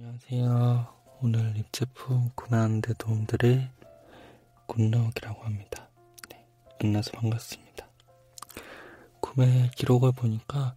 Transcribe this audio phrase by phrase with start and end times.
[0.00, 0.86] 안녕하세요.
[1.22, 3.68] 오늘 립 제품 구매하는데 도움드릴
[4.68, 5.90] 굿럭이라고 합니다.
[6.30, 6.46] 네,
[6.80, 7.88] 만나서 반갑습니다.
[9.18, 10.76] 구매 기록을 보니까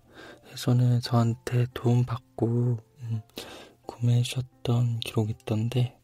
[0.51, 3.21] 예전에 저한테 도움 받고 음,
[3.85, 5.95] 구매하셨던 기록이 있던데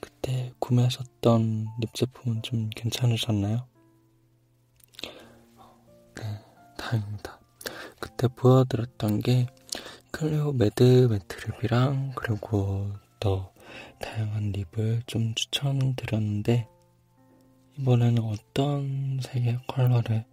[0.00, 3.66] 그때 구매하셨던 립 제품은 좀 괜찮으셨나요?
[6.16, 6.44] 네,
[6.78, 7.38] 다행입니다.
[8.00, 9.46] 그때 보여드렸던 게
[10.18, 12.90] 클리오 매드 매트립이랑 그리고
[13.20, 13.52] 더
[14.00, 16.68] 다양한 립을 좀 추천드렸는데
[17.76, 20.24] 이번에는 어떤 색의 컬러를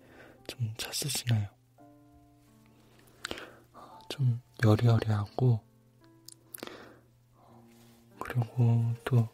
[0.48, 1.50] 좀 찾으시나요?
[4.10, 5.60] 좀 여리여리하고
[8.18, 9.30] 그리고 또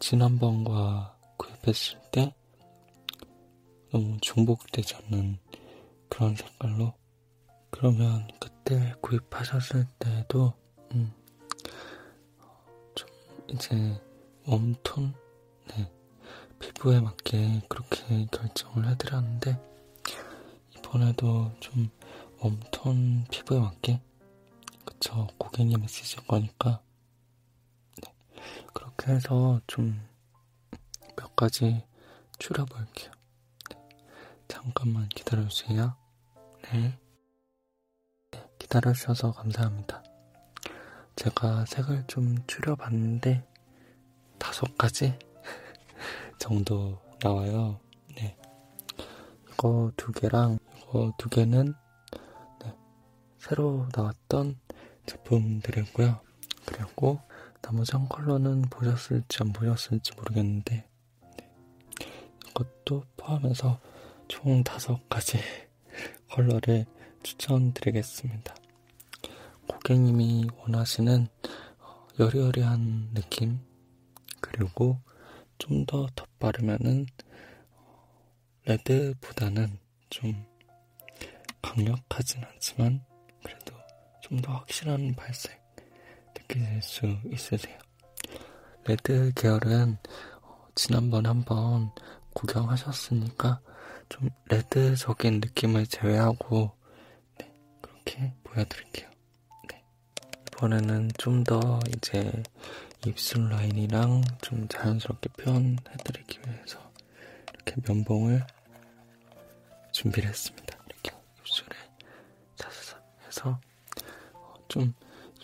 [0.00, 2.34] 지난번과 구입했을 때
[3.92, 5.38] 너무 중복되지 않는
[6.08, 6.92] 그런 색깔로
[7.70, 8.26] 그러면
[8.68, 10.52] 그때 구입하셨을 때도
[10.92, 11.10] 음,
[12.94, 13.08] 좀
[13.48, 13.98] 이제
[14.46, 15.14] 웜톤
[15.68, 15.90] 네,
[16.58, 19.58] 피부에 맞게 그렇게 결정을 해드렸는데
[20.76, 21.88] 이번에도 좀
[22.42, 24.02] 웜톤 피부에 맞게
[24.84, 26.82] 그쵸 고객님이 쓰실 거니까
[28.02, 28.12] 네,
[28.74, 29.96] 그렇게 해서 좀몇
[31.36, 31.86] 가지
[32.38, 33.12] 추려볼게요.
[33.70, 33.78] 네,
[34.46, 35.96] 잠깐만 기다려주세요.
[36.64, 37.07] 네.
[38.68, 40.02] 기다려주셔서 감사합니다.
[41.16, 43.42] 제가 색을 좀 추려봤는데
[44.38, 45.18] 다섯 가지
[46.38, 47.80] 정도 나와요.
[48.14, 48.36] 네.
[49.50, 51.74] 이거 두 개랑 이거 두 개는
[52.62, 52.74] 네.
[53.38, 54.58] 새로 나왔던
[55.06, 56.20] 제품들이고요.
[56.66, 57.20] 그리고
[57.62, 60.86] 나머지 한 컬러는 보셨을지 안 보셨을지 모르겠는데
[61.38, 61.52] 네.
[62.50, 63.80] 이것도 포함해서
[64.28, 65.38] 총 다섯 가지
[66.30, 66.84] 컬러를
[67.28, 68.54] 추천드리겠습니다.
[69.66, 71.28] 고객님이 원하시는
[71.78, 73.60] 어, 여리여리한 느낌
[74.40, 74.98] 그리고
[75.58, 77.04] 좀더 덧바르면은
[77.72, 78.22] 어,
[78.64, 79.78] 레드보다는
[80.08, 80.46] 좀
[81.60, 83.04] 강력하진 않지만
[83.42, 83.74] 그래도
[84.22, 85.60] 좀 더 확실한 발색
[86.34, 87.78] 느끼실 수 있으세요.
[88.86, 89.98] 레드 계열은
[90.40, 91.90] 어, 지난번에 한번
[92.32, 93.60] 구경하셨으니까
[94.08, 96.77] 좀 레드적인 느낌을 제외하고
[98.52, 99.08] 보여드릴게요.
[99.70, 99.82] 네.
[100.52, 102.30] 이번에는 좀 더 이제
[103.06, 106.92] 입술 라인이랑 좀 자연스럽게 표현해드리기 위해서
[107.54, 108.44] 이렇게 면봉을
[109.92, 110.78] 준비를 했습니다.
[110.86, 111.76] 이렇게 입술에
[112.56, 113.60] 사사사 해서
[114.68, 114.92] 좀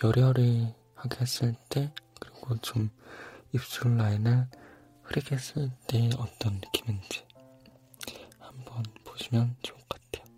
[0.03, 2.91] 여리여리하게 했을 때 그리고 좀
[3.53, 4.47] 입술 라인을
[5.05, 7.25] 흐리게 했을 때 어떤 느낌인지
[8.41, 10.35] 한번 보시면 좋을 것 같아요.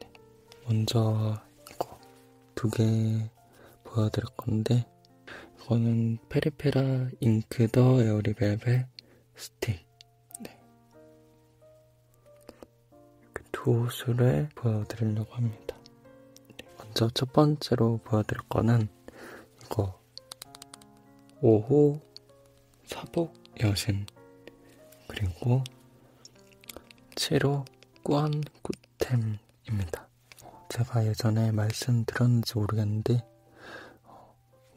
[0.00, 0.12] 네.
[0.66, 1.40] 먼저
[2.58, 2.82] 두 개
[3.84, 4.84] 보여드릴 건데
[5.62, 8.84] 이거는 페리페라 잉크 더 에어리 벨벳
[9.36, 9.86] 스틱
[10.40, 10.60] 네.
[13.52, 15.76] 두 옷을 보여드리려고 합니다.
[16.48, 16.66] 네.
[16.78, 18.88] 먼저 첫 번째로 보여드릴 거는
[19.62, 20.00] 이거
[21.40, 22.00] 5호
[22.86, 24.04] 사복 여신
[25.06, 25.62] 그리고
[27.14, 27.64] 7호
[28.02, 30.07] 꾸안 꾸템입니다.
[30.78, 33.20] 제가 예전에 말씀드렸는지 모르겠는데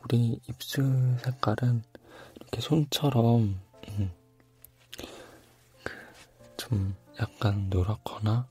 [0.04, 1.84] 우리 입술 색깔은
[2.38, 4.12] 이렇게 손처럼 음,
[5.84, 8.48] 그좀 약간 노랗거나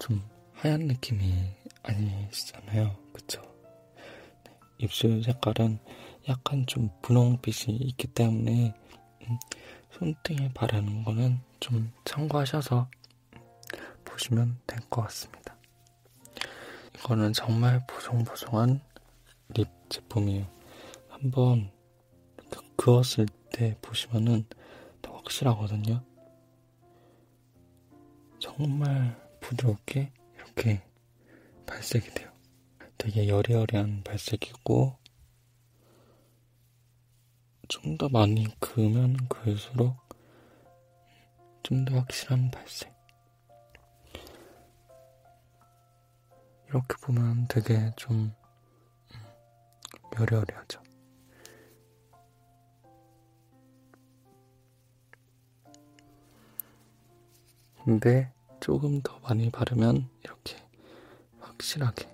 [0.00, 0.22] 좀
[0.52, 1.32] 하얀 느낌이
[1.82, 2.94] 아니시잖아요.
[3.14, 3.40] 그쵸?
[4.44, 5.78] 네, 입술 색깔은
[6.28, 8.74] 약간 좀 분홍빛이 있기 때문에
[9.22, 9.38] 음,
[9.92, 12.90] 손등에 바르는 거는 좀 참고하셔서
[14.04, 15.41] 보시면 될 것 같습니다.
[17.02, 18.80] 이거는 정말 보송보송한
[19.54, 20.46] 립 제품이에요.
[21.08, 21.70] 한번
[22.76, 24.44] 그었을 때 보시면은
[25.02, 26.00] 더 확실하거든요.
[28.38, 30.82] 정말 부드럽게 이렇게
[31.66, 32.30] 발색이 돼요.
[32.98, 34.96] 되게 여리여리한 발색이고
[37.68, 39.96] 좀 더 많이 그으면 그을수록
[41.64, 42.92] 좀 더 확실한 발색.
[46.72, 48.32] 이렇게 보면 되게 좀
[50.18, 50.82] 여리여리하죠.
[57.84, 60.56] 근데 조금 더 많이 바르면 이렇게
[61.40, 62.08] 확실하게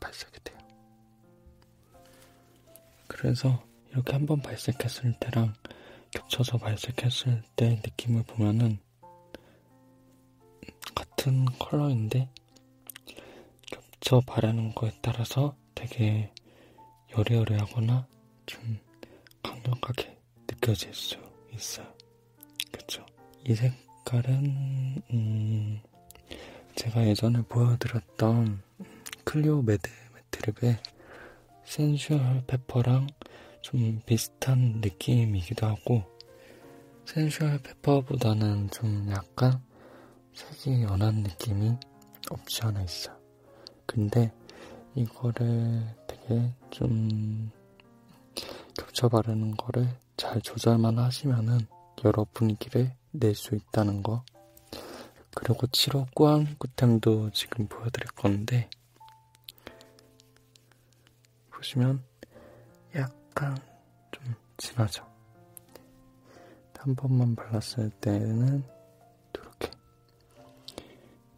[0.00, 0.58] 발색이 돼요.
[3.08, 5.52] 그래서 이렇게 한번 발색했을 때랑
[6.12, 8.78] 겹쳐서 발색했을 때 느낌을 보면은
[10.94, 12.30] 같은 컬러인데
[14.02, 16.32] 겹쳐 바르는 거에 따라서 되게
[17.16, 18.06] 여리여리하거나
[18.46, 18.78] 좀
[19.42, 20.18] 강력하게
[20.48, 21.16] 느껴질 수
[21.54, 21.86] 있어요.
[22.72, 23.06] 그쵸?
[23.46, 25.80] 이 색깔은, 음,
[26.74, 28.62] 제가 예전에 보여드렸던
[29.24, 30.78] 클리오 매드 매트립의
[31.64, 33.06] 센슈얼 페퍼랑
[33.62, 36.02] 좀 비슷한 느낌이기도 하고,
[37.06, 39.62] 센슈얼 페퍼보다는 좀 약간
[40.34, 41.76] 색이 연한 느낌이
[42.30, 43.21] 없지 않아 있어요.
[43.86, 44.32] 근데
[44.94, 47.50] 이거를 되게 좀
[48.78, 51.66] 겹쳐 바르는 거를 잘 조절만 하시면은
[52.04, 54.24] 여러 분위기를 낼 수 있다는 거.
[55.34, 58.68] 그리고 7호 꾸안꾸템도 지금 보여드릴 건데
[61.50, 62.02] 보시면
[62.94, 63.56] 약간
[64.10, 65.10] 좀 진하죠.
[66.78, 68.64] 한 번만 발랐을 때는
[69.32, 69.70] 이렇게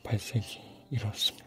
[0.03, 1.44] 발색이 이렇습니다.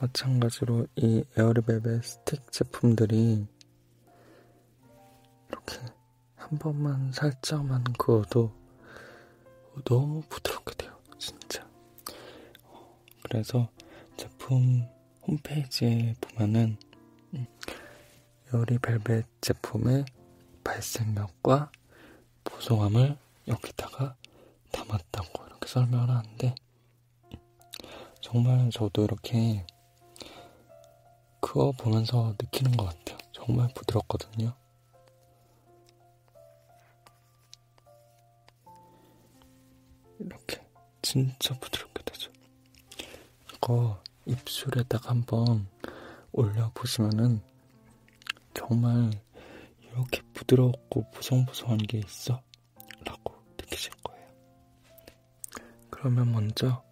[0.00, 3.46] 마찬가지로 이 에어리벨벳 스틱 제품들이
[5.48, 5.76] 이렇게
[6.36, 8.50] 한 번만 살짝만 그어도
[9.84, 11.68] 너무 부드럽게 돼요, 진짜.
[13.22, 13.68] 그래서
[14.16, 14.86] 제품
[15.26, 16.78] 홈페이지에 보면은
[18.54, 20.06] 에어리벨벳 제품의
[20.64, 21.70] 발색력과
[22.44, 23.18] 보송함을
[23.48, 24.16] 여기다가
[24.72, 26.54] 담았다고 이렇게 설명을 하는데
[28.22, 29.66] 정말 저도 이렇게
[31.50, 33.18] 그거 보면서 느끼는 것 같아요.
[33.32, 34.54] 정말 부드럽거든요.
[40.20, 40.64] 이렇게
[41.02, 42.30] 진짜 부드럽게 되죠.
[43.52, 45.66] 이거 입술에다가 한번
[46.30, 47.42] 올려보시면은
[48.54, 49.10] 정말
[49.80, 52.40] 이렇게 부드럽고 보송보송한 게 있어?
[53.04, 54.28] 라고 느끼실 거예요.
[55.90, 56.84] 그러면 먼저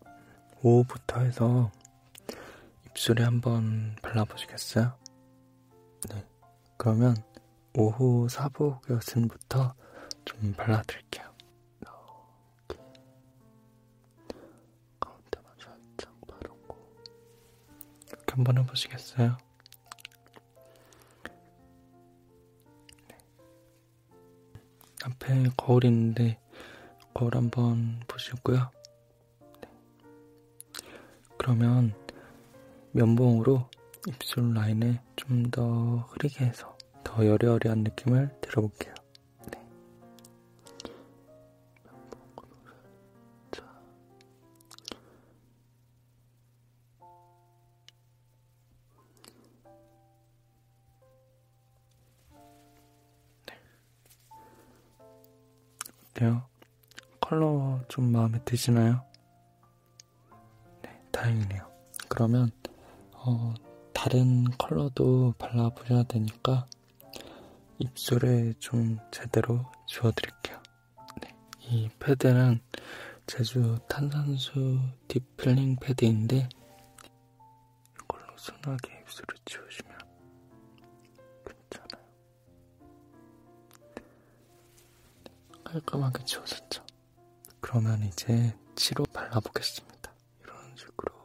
[0.62, 1.70] 오후부터 해서
[2.98, 4.92] 입술에 한번 발라보시겠어요?
[6.10, 6.26] 네.
[6.76, 7.14] 그러면
[7.76, 9.72] 오후 사복 여신부터
[10.24, 11.32] 좀 발라드릴게요.
[14.98, 16.76] 가운데만 살짝 바르고
[18.32, 19.38] 한번 해보시겠어요?
[23.06, 23.18] 네.
[25.04, 26.40] 앞에 거울 있는데
[27.14, 28.72] 거울 한번 보시고요.
[29.62, 29.68] 네.
[31.38, 31.94] 그러면
[32.92, 33.68] 면봉으로
[34.06, 38.94] 입술 라인을 좀더 흐리게 해서 더 여리여리한 느낌을 들어볼게요.
[39.50, 39.58] 네.
[56.14, 56.40] 네.
[57.20, 59.02] 컬러 좀 마음에 드시나요?
[60.82, 61.68] 네, 다행이네요.
[62.08, 62.50] 그러면
[63.20, 63.54] 어,
[63.92, 66.66] 다른 컬러도 발라보셔야 되니까
[67.78, 70.62] 입술에 좀 제대로 지워드릴게요.
[71.22, 72.60] 네, 이 패드는
[73.26, 74.78] 제주 탄산수
[75.08, 76.48] 딥필링 패드인데
[78.02, 79.98] 이걸로 순하게 입술을 지우시면
[81.44, 82.08] 괜찮아요.
[85.64, 86.84] 깔끔하게 지워졌죠?
[87.60, 90.12] 그러면 이제 치로 발라보겠습니다.
[90.42, 91.17] 이런 식으로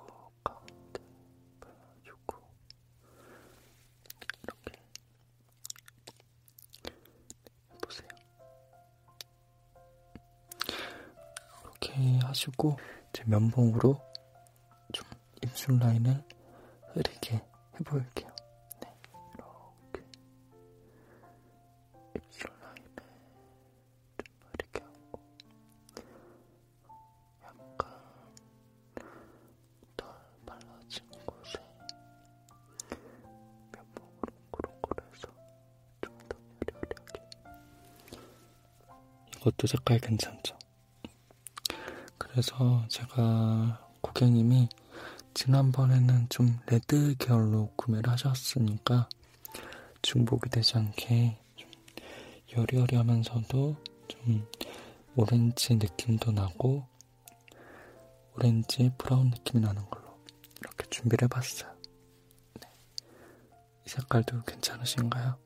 [12.33, 12.77] 하시고
[13.13, 14.01] 제 면봉으로
[14.91, 15.05] 좀
[15.43, 16.23] 입술 라인을
[16.93, 17.39] 흐리게
[17.79, 18.29] 해볼게요.
[18.81, 18.93] 네,
[19.35, 20.03] 이렇게
[22.15, 22.91] 입술 라인을
[24.17, 25.21] 좀 흐리게 하고
[27.43, 27.91] 약간
[29.95, 30.07] 덜
[30.47, 31.59] 발라진 곳에
[33.71, 35.27] 면봉으로 고루고루해서
[36.01, 36.37] 좀더
[36.73, 37.21] 여리여리하게
[39.37, 40.57] 이것도 색깔 괜찮죠?
[42.33, 44.67] 그래서 제가 고객님이
[45.35, 49.07] 지난번에는 좀 레드 계열로 구매를 하셨으니까
[50.01, 51.69] 중복이 되지 않게 좀
[52.57, 53.75] 여리여리하면서도
[54.07, 54.47] 좀
[55.15, 56.87] 오렌지 느낌도 나고
[58.35, 60.17] 오렌지 브라운 느낌이 나는 걸로
[60.59, 61.71] 이렇게 준비를 해봤어요.
[62.61, 62.67] 네.
[63.85, 65.37] 이 색깔도 괜찮으신가요?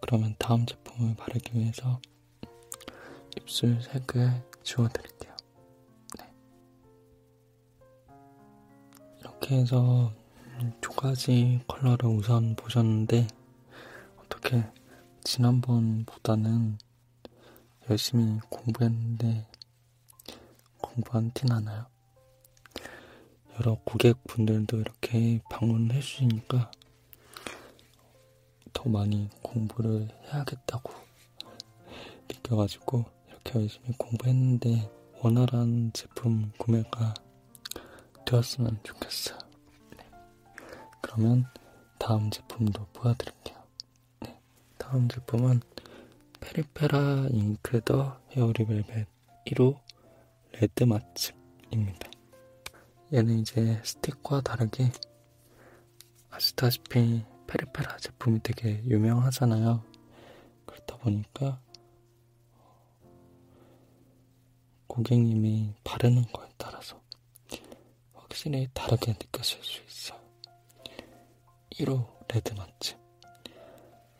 [0.00, 2.00] 그러면 다음 제품을 바르기 위해서
[3.36, 5.17] 입술 색을 지워드릴게요.
[9.48, 10.12] 이렇게 해서
[10.82, 13.26] 두 가지 컬러를 우선 보셨는데
[14.18, 14.62] 어떻게
[15.24, 16.76] 지난번보다는
[17.88, 19.46] 열심히 공부했는데
[20.82, 21.86] 공부한 티 나나요?
[23.58, 26.70] 여러 고객분들도 이렇게 방문해 주시니까
[28.74, 30.92] 더 많이 공부를 해야겠다고
[32.28, 34.90] 느껴가지고 이렇게 열심히 공부했는데
[35.22, 37.14] 원활한 제품 구매가
[38.28, 39.38] 되었으면 좋겠어요.
[39.96, 40.10] 네.
[41.00, 41.46] 그러면
[41.98, 43.56] 다음 제품도 보여드릴게요.
[44.20, 44.38] 네.
[44.76, 45.62] 다음 제품은
[46.38, 49.08] 페리페라 잉크 더 에어리 벨벳
[49.46, 49.80] 1호
[50.52, 52.10] 레드 맛집입니다.
[53.14, 54.92] 얘는 이제 스틱과 다르게
[56.28, 59.82] 아시다시피 페리페라 제품이 되게 유명하잖아요.
[60.66, 61.62] 그렇다 보니까
[64.86, 66.47] 고객님이 바르는 따라서
[68.38, 70.20] 확실히 다르게 느껴질 수 있어요.
[71.72, 72.96] 1호 레드 맛집.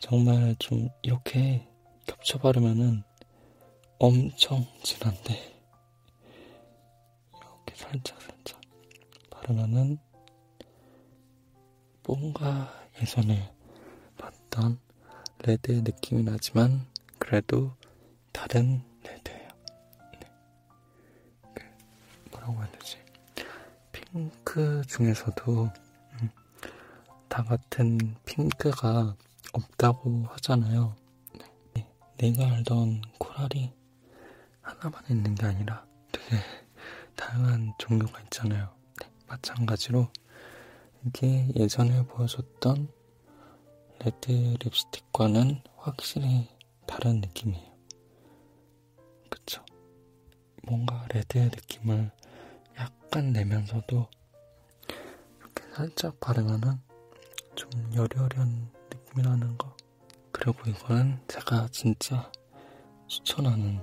[0.01, 1.69] 정말 좀 이렇게
[2.05, 3.05] 겹쳐 바르면은
[4.01, 5.35] 엄청 진한데
[7.33, 8.61] 이렇게 살짝 살짝
[9.31, 9.99] 바르면은
[12.05, 13.55] 뭔가 예전에
[14.17, 14.81] 봤던
[15.45, 16.89] 레드의 느낌이 나지만
[17.21, 17.73] 그래도
[18.33, 19.49] 다른 레드예요.
[20.21, 20.31] 네.
[21.55, 21.63] 그
[22.33, 23.08] 뭐라고 해야 되지?
[24.49, 25.71] 핑크 중에서도
[26.23, 26.31] 음,
[27.29, 29.15] 다 같은 핑크가
[29.53, 30.97] 없다고 하잖아요.
[31.75, 31.87] 네.
[32.17, 33.71] 내가 알던 코랄이
[34.63, 36.43] 하나만 있는 게 아니라 되게
[37.15, 38.75] 다양한 종류가 있잖아요.
[39.03, 39.11] 네.
[39.27, 40.09] 마찬가지로
[41.05, 42.91] 이게 예전에 보여줬던
[44.03, 46.49] 레드 립스틱과는 확실히
[46.87, 47.77] 다른 느낌이에요.
[49.29, 49.63] 그쵸?
[50.63, 52.11] 뭔가 레드의 느낌을
[52.79, 54.09] 약간 내면서도
[55.79, 56.81] 살짝 바르면은
[57.55, 59.77] 좀 여려려한 느낌이라는 거.
[60.33, 62.33] 그리고 이거는 제가 진짜
[63.07, 63.81] 추천하는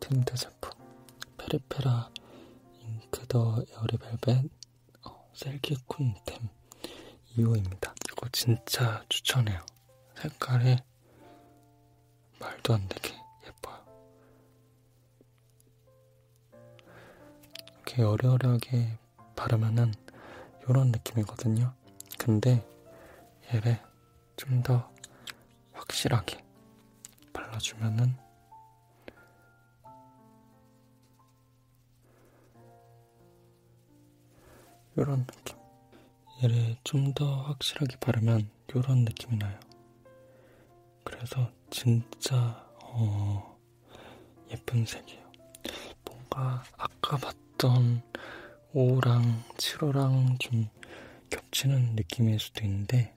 [0.00, 0.72] 틴트 제품.
[1.38, 2.10] 페리페라
[2.80, 4.50] 잉크 더 에어리 벨벳
[5.04, 6.48] 어, 셀기꾼템
[7.36, 7.94] 2호입니다.
[8.10, 9.64] 이거 진짜 추천해요.
[10.16, 10.78] 색깔이
[12.40, 13.14] 말도 안 되게
[17.96, 18.98] 이렇게 여리하게
[19.36, 19.92] 바르면은
[20.68, 21.72] 이런 느낌이거든요.
[22.18, 22.66] 근데
[23.54, 23.78] 얘를
[24.36, 24.90] 좀 더
[25.72, 26.44] 확실하게
[27.32, 28.14] 발라주면은
[34.96, 35.56] 이런 느낌.
[36.42, 39.58] 얘를 좀 더 확실하게 바르면 이런 느낌이 나요.
[41.04, 43.58] 그래서 진짜 어,
[44.50, 45.24] 예쁜 색이에요.
[46.04, 50.68] 뭔가 아까 봤던 5랑 7호랑 좀
[51.30, 53.16] 겹치는 느낌일 수도 있는데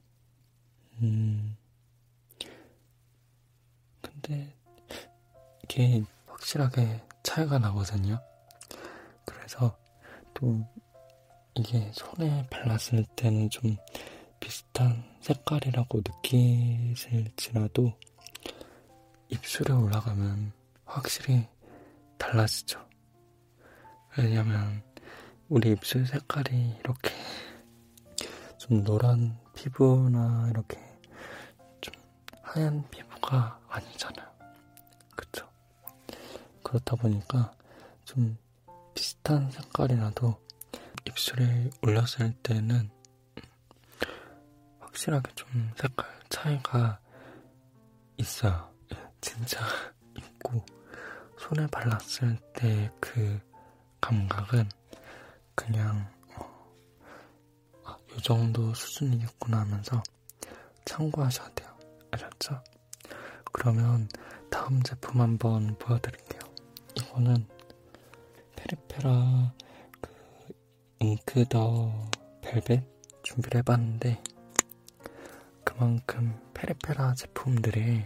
[1.01, 1.57] 음
[4.01, 4.55] 근데
[5.63, 8.19] 이게 확실하게 차이가 나거든요.
[9.25, 9.77] 그래서
[10.33, 10.65] 또
[11.55, 13.75] 이게 손에 발랐을 때는 좀
[14.39, 17.93] 비슷한 색깔이라고 느끼실지라도
[19.29, 20.53] 입술에 올라가면
[20.85, 21.45] 확실히
[22.17, 22.88] 달라지죠.
[24.21, 24.83] 왜냐면
[25.47, 27.11] 우리 입술 색깔이 이렇게
[28.57, 30.77] 좀 노란 피부나 이렇게
[31.79, 31.93] 좀
[32.41, 34.27] 하얀 피부가 아니잖아요.
[35.15, 35.49] 그쵸?
[36.63, 37.53] 그렇다 보니까
[38.03, 38.37] 좀
[38.93, 40.35] 비슷한 색깔이라도
[41.05, 42.89] 입술에 올렸을 때는
[44.79, 46.99] 확실하게 좀 색깔 차이가
[48.17, 48.69] 있어요.
[49.21, 49.61] 진짜
[50.17, 50.65] 있고
[51.37, 53.48] 손에 발랐을 때 그
[54.01, 54.69] 감각은
[55.55, 56.73] 그냥 어,
[57.85, 60.01] 아, 이 정도 수준이겠구나 하면서
[60.85, 61.69] 참고하셔야 돼요.
[62.11, 62.63] 아셨죠?
[63.51, 64.07] 그러면
[64.49, 66.39] 다음 제품 한번 보여드릴게요.
[66.95, 67.47] 이거는
[68.55, 69.53] 페리페라
[70.99, 72.09] 잉크 더
[72.41, 72.83] 벨벳
[73.23, 74.21] 준비를 해봤는데
[75.63, 78.05] 그만큼 페리페라 제품들이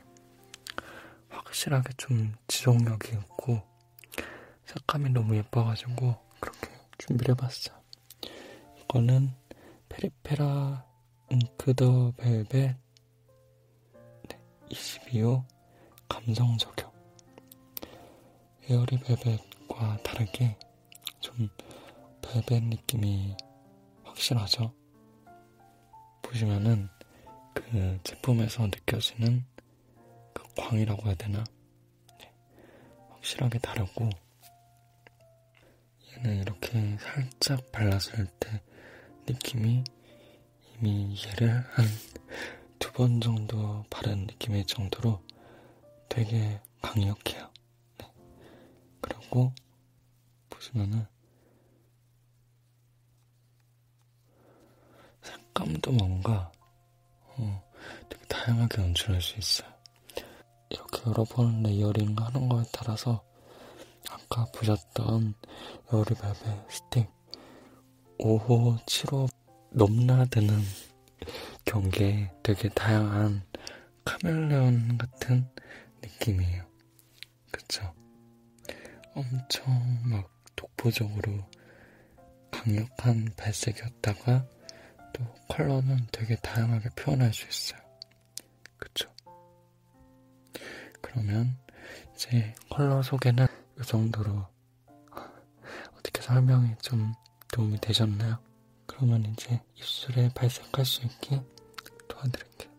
[1.30, 3.62] 확실하게 좀 지속력이 있고
[4.74, 7.80] 색감이 너무 예뻐가지고 그렇게 준비를 해봤어요.
[8.82, 9.32] 이거는
[9.88, 10.84] 페리페라
[11.30, 12.76] 잉크 더 벨벳
[14.72, 15.46] 22호
[16.10, 16.92] 감성 저격
[18.68, 20.58] 에어리 벨벳과 다르게
[21.20, 21.48] 좀
[22.24, 23.38] 벨벳 느낌이
[24.04, 24.74] 확실하죠?
[26.24, 26.90] 보시면은
[27.54, 29.46] 그 제품에서 느껴지는
[30.34, 31.44] 그 광이라고 해야 되나?
[32.20, 32.34] 네.
[33.12, 34.10] 확실하게 다르고
[36.24, 38.62] 네, 이렇게 살짝 발랐을 때
[39.28, 39.84] 느낌이
[40.80, 41.86] 이미 얘를 한
[42.80, 45.20] 두 번 정도 바른 느낌의 정도로
[46.10, 47.50] 되게 강력해요.
[47.98, 48.14] 네.
[49.02, 49.52] 그리고
[50.50, 51.08] 보시면은
[55.22, 56.52] 색감도 뭔가
[57.38, 57.64] 어,
[58.10, 59.74] 되게 다양하게 연출할 수 있어요.
[60.70, 63.24] 이렇게 여러 번 layering 하는 거에 따라서
[64.34, 65.36] 아까 보셨던
[65.94, 66.38] 에어리 벨벳
[66.68, 67.08] 스틱
[68.18, 69.30] 5호, 7호
[69.70, 70.60] 넘나드는
[71.66, 73.44] 경계에 되게 다양한
[74.04, 75.48] 카멜레온 같은
[76.02, 76.66] 느낌이에요.
[77.52, 77.94] 그쵸?
[79.14, 81.48] 엄청 막 독보적으로
[82.50, 84.48] 강력한 발색이었다가
[85.14, 87.80] 또 컬러는 되게 다양하게 표현할 수 있어요.
[88.78, 89.14] 그쵸?
[91.02, 91.56] 그러면
[92.16, 93.46] 이제 컬러 소개는
[93.84, 94.48] 이 정도로
[95.98, 97.14] 어떻게 설명이 좀
[97.52, 98.38] 도움이 되셨나요?
[98.86, 101.44] 그러면 이제 입술에 발색할 수 있게
[102.08, 102.72] 도와드릴게요.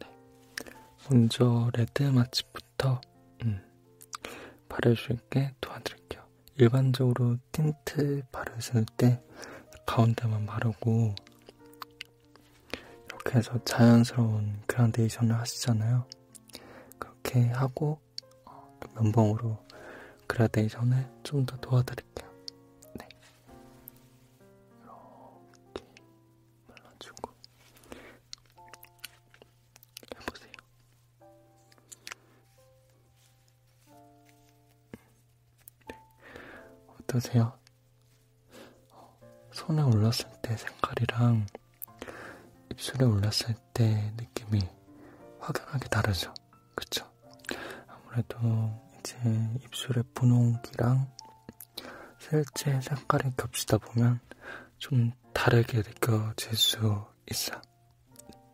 [0.00, 0.08] 네.
[1.10, 3.00] 먼저 레드 맛집부터
[3.42, 3.60] 음,
[5.10, 6.22] 있게 도와드릴게요.
[6.58, 9.20] 일반적으로 틴트 바르실 때
[9.84, 11.12] 가운데만 바르고
[13.06, 16.06] 이렇게 해서 자연스러운 그라데이션을 하시잖아요.
[17.00, 17.98] 그렇게 하고
[18.44, 19.65] 어, 면봉으로
[20.36, 22.30] 그라데이션을 좀더 도와드릴게요.
[22.98, 23.08] 네.
[24.84, 25.82] 이렇게
[26.68, 27.32] 발라주고
[30.14, 30.52] 해보세요.
[35.88, 35.96] 네.
[37.00, 37.58] 어떠세요?
[39.52, 41.46] 손에 올렸을 때 색깔이랑
[42.72, 44.60] 입술에 올렸을 때 느낌이
[45.40, 46.34] 확연하게 다르죠?
[46.74, 47.10] 그쵸?
[47.88, 49.16] 아무래도 이제
[49.62, 51.08] 입술의 분홍기랑
[52.18, 54.18] 실제 색깔이 겹치다 보면
[54.78, 57.52] 좀 다르게 느껴질 수 있어.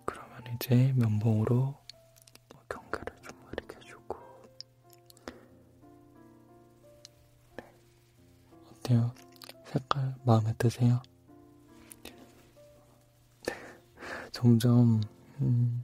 [0.05, 1.75] 그러면 이제 면봉으로
[2.69, 4.19] 경계를 좀 가리켜주고
[7.57, 7.65] 네.
[8.73, 9.15] 어때요?
[9.65, 11.03] 색깔 마음에 드세요?
[12.03, 13.55] 네.
[14.33, 15.01] 점점
[15.41, 15.83] 음,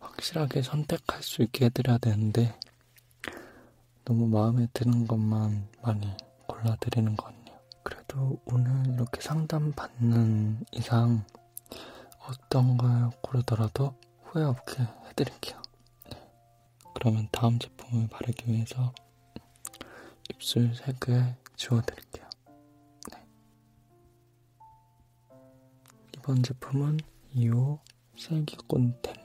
[0.00, 2.58] 확실하게 선택할 수 있게 해드려야 되는데
[4.06, 6.16] 너무 마음에 드는 것만 많이
[6.46, 7.58] 골라드리는 것 같네요.
[7.82, 11.24] 그래도 오늘 이렇게 상담 받는 이상
[12.28, 15.60] 어떤 걸 고르더라도 후회 없게 해드릴게요.
[16.12, 16.24] 네.
[16.94, 18.92] 그러면 다음 제품을 바르기 위해서
[20.30, 22.30] 입술 색을 지워드릴게요.
[23.10, 23.26] 네.
[26.16, 27.00] 이번 제품은
[27.34, 27.80] 2호
[28.16, 29.16] 슬기꽃템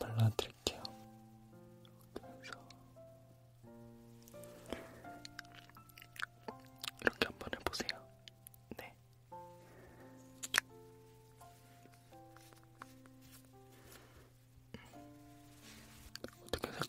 [0.00, 0.53] 발라드릴게요.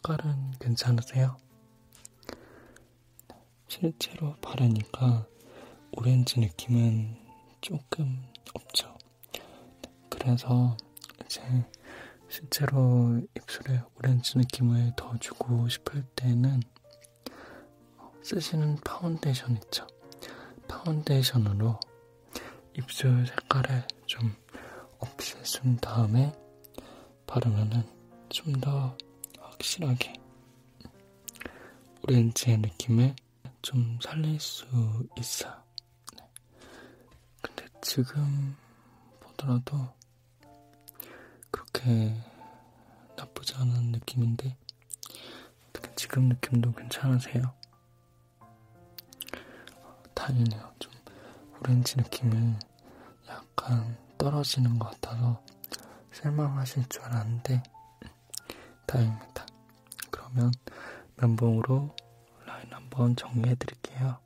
[0.06, 1.36] 색깔은 괜찮으세요?
[3.68, 5.26] 실제로 바르니까
[5.94, 7.18] 오렌지 느낌은
[7.60, 8.96] 조금 없죠.
[10.10, 10.78] 그래서
[11.26, 11.42] 이제
[12.30, 16.62] 실제로 입술에 오렌지 느낌을 더 주고 싶을 때는
[18.22, 19.88] 쓰시는 파운데이션 있죠.
[20.68, 21.80] 파운데이션으로
[22.78, 24.36] 입술 색깔을 좀
[25.00, 26.32] 없애준 다음에
[27.26, 27.84] 바르면은
[28.30, 28.96] 좀더
[29.56, 30.14] 확실하게
[32.04, 33.16] 오렌지의 느낌을
[33.62, 34.66] 좀 살릴 수
[35.18, 35.54] 있어요.
[36.18, 36.28] 네.
[37.42, 38.56] 근데 지금
[39.20, 39.78] 보더라도
[41.50, 42.14] 그렇게
[43.16, 44.58] 나쁘지 않은 느낌인데
[45.96, 47.54] 지금 느낌도 괜찮으세요?
[50.14, 50.74] 다행이네요.
[50.80, 50.92] 좀
[51.62, 52.56] 오렌지 느낌이
[53.30, 55.42] 약간 떨어지는 것 같아서
[56.12, 57.64] 실망하실 줄 알았는데
[58.86, 59.35] 다행입니다.
[60.36, 60.52] 그러면
[61.16, 61.96] 면봉으로
[62.46, 64.20] 라인 한번 정리해 드릴게요.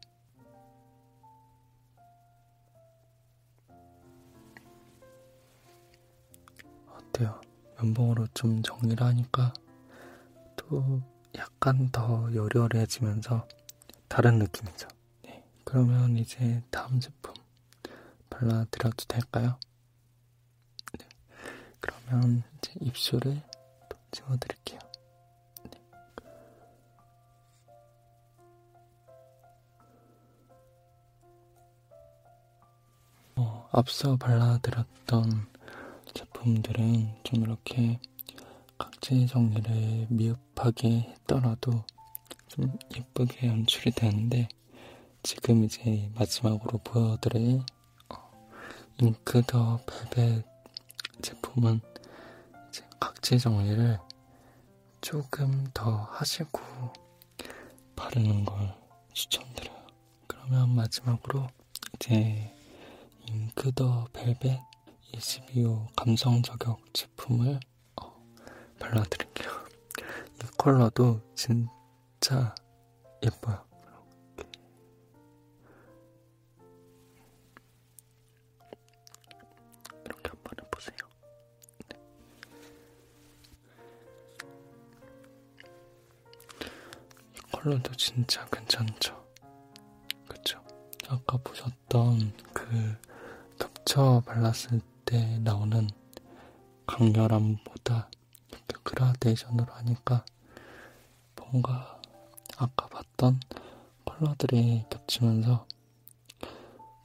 [6.88, 7.40] 어때요?
[7.78, 9.54] 면봉으로 좀 정리를 하니까
[10.56, 11.02] 또
[11.38, 13.48] 약간 더 여려해지면서
[14.08, 14.88] 다른 느낌이죠.
[15.24, 17.36] 네, 그러면 이제 다음 제품
[18.32, 19.60] 발라드려도 될까요?
[20.98, 21.08] 네,
[21.80, 23.40] 그러면 이제 입술을
[23.90, 24.59] 또 지워드릴게요.
[33.80, 35.48] 앞서 발라드렸던
[36.14, 37.98] 제품들은 좀 이렇게
[38.78, 41.86] 각질 정리를 미흡하게 했더라도
[42.50, 44.50] 좀 예쁘게 연출이 되는데
[45.24, 47.62] 지금 이제 마지막으로 보여드릴
[48.10, 48.32] 어,
[49.00, 50.46] 잉크 더 벨벳
[51.22, 51.80] 제품은
[52.68, 53.98] 이제 각질 정리를
[55.00, 56.60] 조금 더 하시고
[57.96, 58.76] 바르는 걸
[59.14, 59.88] 추천드려요.
[60.28, 61.48] 그러면 마지막으로
[61.96, 62.59] 이제
[63.30, 64.60] 잉크 더 벨벳
[65.14, 67.60] 22호 감성 저격 제품을
[68.02, 68.26] 어,
[68.80, 69.50] 발라드릴게요.
[70.42, 72.56] 이 컬러도 진짜
[73.24, 73.64] 예뻐요.
[80.06, 80.98] 이렇게 한번 해보세요.
[81.90, 81.98] 네.
[87.36, 89.24] 이 컬러도 진짜 괜찮죠?
[90.28, 90.64] 그쵸?
[91.08, 92.98] 아까 보셨던 그
[93.90, 95.90] 겹쳐 발랐을 때 나오는
[96.86, 98.12] 강렬함보다
[98.50, 100.24] 이렇게 그라데이션으로 하니까
[101.36, 102.00] 뭔가
[102.58, 103.40] 아까 봤던
[104.06, 105.66] 컬러들이 겹치면서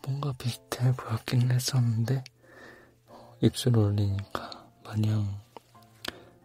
[0.07, 2.23] 뭔가 비슷해 보였긴 했었는데
[3.07, 4.51] 어, 입술 올리니까
[4.85, 5.41] 마냥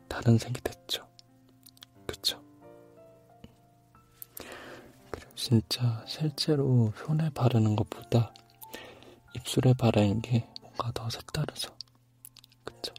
[0.08, 1.06] 다른 색이 됐죠.
[2.08, 2.42] 그쵸?
[5.12, 8.32] 그리고 진짜 실제로 손에 바르는 것보다
[9.36, 11.76] 입술에 바르는 게 뭔가 더 색다르죠.
[12.64, 12.94] 그쵸?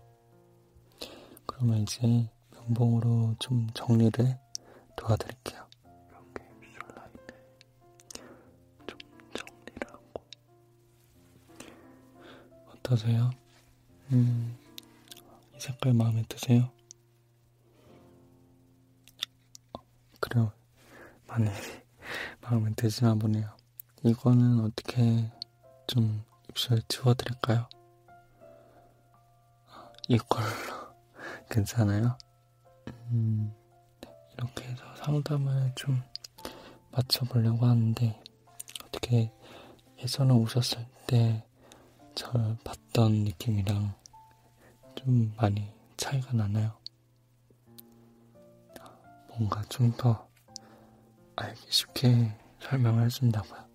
[1.46, 4.38] 그러면 이제 면봉으로 좀 정리를
[4.96, 5.66] 도와드릴게요.
[6.08, 7.26] 이렇게 입술 라인을
[8.86, 8.98] 좀
[9.34, 10.24] 정리를 하고
[12.68, 13.30] 어떠세요?
[14.12, 14.56] 음,
[15.56, 16.70] 이 색깔 마음에 드세요?
[20.20, 20.52] 그래요.
[21.26, 21.48] 많이
[22.42, 23.48] 마음에 드시나 보네요.
[24.04, 25.30] 이거는 어떻게
[25.90, 27.68] 좀 입술 지워드릴까요?
[30.08, 30.46] 이걸로
[31.50, 32.16] 괜찮아요?
[33.10, 33.52] 음,
[34.34, 36.00] 이렇게 해서 상담을 좀
[36.92, 38.22] 맞춰보려고 하는데
[38.86, 39.32] 어떻게
[39.98, 41.44] 예전에 오셨을 때
[42.14, 43.94] 절 봤던 느낌이랑
[44.96, 46.76] 좀 많이 차이가 나나요?
[49.28, 50.28] 뭔가 좀 더
[51.36, 53.69] 알기 쉽게 설명을 해준다고요.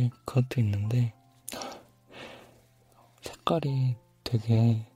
[0.00, 1.12] 근데 그것도 있는데
[3.20, 4.86] 색깔이 되게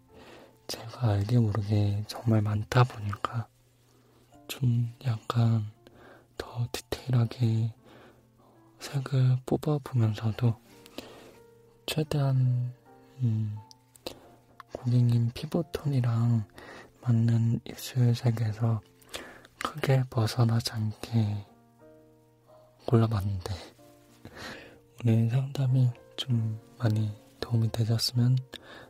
[0.67, 3.47] 제가 알게 모르게 정말 많다 보니까
[4.49, 5.71] 좀 약간
[6.39, 7.75] 더 디테일하게
[8.79, 10.59] 색을 뽑아보면서도
[11.85, 12.73] 최대한
[13.19, 13.59] 음,
[14.73, 16.47] 고객님 피부톤이랑
[17.03, 18.81] 맞는 입술색에서
[19.63, 21.47] 크게 벗어나지 않게
[22.87, 23.74] 골라봤는데
[25.07, 28.39] 오늘 상담이 좀 많이 도움이 되셨으면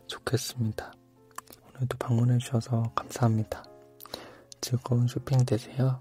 [0.06, 0.92] 좋겠습니다.
[1.74, 3.64] 오늘도 방문해주셔서 감사합니다.
[4.60, 6.00] 즐거운 쇼핑 되세요.